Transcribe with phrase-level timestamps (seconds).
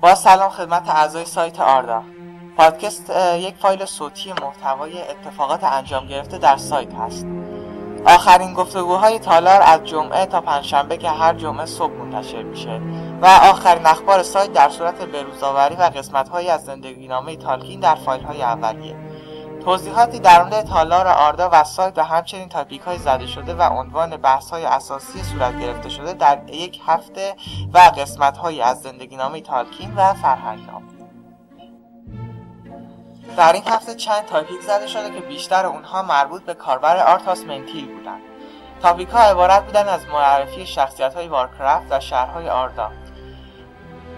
[0.00, 2.02] با سلام خدمت اعضای سایت آردا.
[2.56, 7.26] پادکست یک فایل صوتی محتوای اتفاقات انجام گرفته در سایت هست.
[8.04, 12.80] آخرین گفتگوهای تالار از جمعه تا پنجشنبه که هر جمعه صبح منتشر میشه
[13.22, 18.22] و آخرین اخبار سایت در صورت بروزآوری و قسمتهایی از زندگی نامه تالکین در فایل
[18.22, 18.96] های اولیه.
[19.68, 24.16] توضیحاتی در مورد تالار آردا و سایت و همچنین تاپیک های زده شده و عنوان
[24.16, 27.34] بحث های اساسی صورت گرفته شده در یک هفته
[27.74, 30.82] و قسمت های از زندگی نامه تالکین و فرهنگ نام
[33.36, 37.86] در این هفته چند topic زده شده که بیشتر اونها مربوط به کاربر آرتاس منتیل
[37.86, 38.22] بودند.
[38.82, 42.90] topic ها عبارت بودن از معرفی شخصیت های وارکرافت و شهرهای آردا.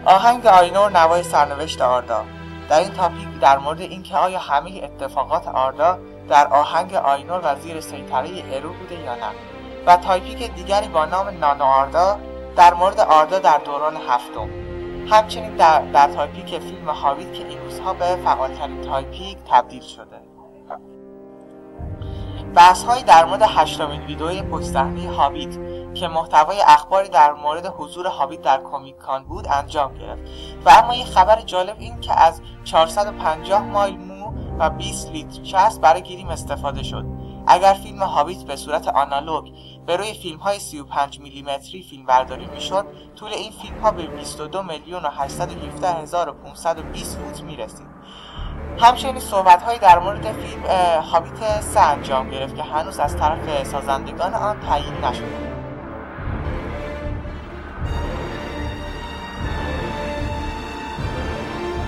[0.05, 2.25] آهنگ آینور نوای سرنوشت آردا.
[2.71, 7.81] در این topic در مورد اینکه آیا همه اتفاقات آردا در آهنگ آینور و زیر
[7.81, 9.31] سیطره ارو بوده یا نه.
[9.87, 12.19] و topic دیگری با نام نانو آردا
[12.57, 14.49] در مورد آردا در دوران هفتم.
[15.11, 20.30] همچنین در, در topic فیلم هابیت که این روزها به فعالترین topic تبدیل شده.
[22.55, 25.59] بحث هایی در مورد هشتمین ویدئوی پشت هابیت
[25.95, 30.23] که محتوای اخباری در مورد حضور هابیت در Comic-Con بود انجام گرفت.
[30.65, 35.81] و اما یک خبر جالب این که از 450 مایل مو و 20 لیتر چسب
[35.81, 37.05] برای گریم استفاده شد.
[37.47, 39.53] اگر فیلم هابیت به صورت آنالوگ
[39.87, 44.63] به روی فیلم های 35 میلیمتری فیلم برداری می‌شد طول این فیلم ها به 22
[44.63, 47.87] میلیون و 817 هزار و 520 فوت می رسید
[48.79, 50.63] همچنین صحبت هایی در مورد فیلم
[51.13, 55.51] هابیت سه انجام گرفت که هنوز از طرف سازندگان آن تعیین نشده.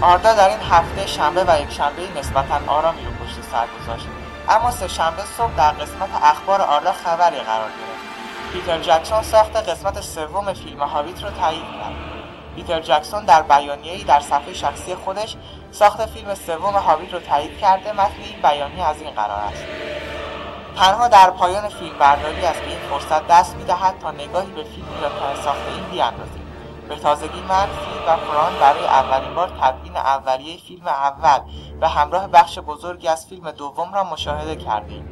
[0.00, 4.06] آردا در این هفته شنبه و یک شنبه نسبتا آرامی رو پشت سر گذاشت.
[4.48, 8.52] اما سه شنبه صبح در قسمت اخبار آردا خبری قرار گرفت.
[8.52, 12.21] پیتر جکسون ساخت قسمت سوم فیلم هاویت رو تایید کرد.
[12.56, 15.36] پیتر جکسون در بیانیه‌ای در صفحه شخصی خودش
[15.70, 19.64] ساخت فیلم سوم هاویت رو تایید کرده متن این بیانیه از این قرار است.
[20.76, 25.34] تنها در پایان فیلم برداری است این فرصت دست می‌دهد تا نگاهی به فیلمی را
[25.34, 26.42] ساخته این بیاندازیم.
[26.88, 31.38] به تازگی من فیلم و فران برای اولین بار تدوین اولیه فیلم اول
[31.80, 35.08] به همراه بخش بزرگی از فیلم دوم را مشاهده کردیم.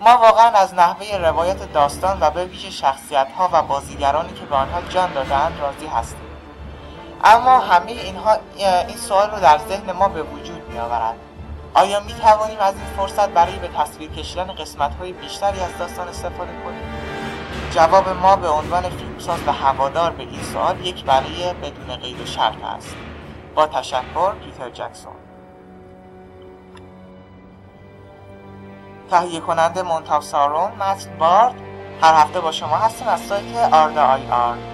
[0.00, 4.56] ما واقعا از نحوه روایت داستان و به ویژه شخصیت ها و بازیگرانی که به
[4.56, 6.33] آنها جان دادهاند راضی هستیم.
[7.24, 8.36] اما همه اینها
[8.88, 11.14] این سوال رو در ذهن ما به وجود می آورد
[11.74, 16.08] آیا می توانیم از این فرصت برای به تصویر کشیدن قسمت های بیشتری از داستان
[16.08, 16.82] استفاده کنیم؟
[17.70, 22.26] جواب ما به عنوان فیلمساز و هوادار به این سوال یک برای بدون قید و
[22.26, 22.96] شرط است.
[23.54, 25.12] با تشکر پیتر جکسون.
[29.10, 31.54] تهیه کننده منتاف سارون متن بارد.
[32.02, 34.73] هر هفته با شما هستیم از سایت آردا آی آر.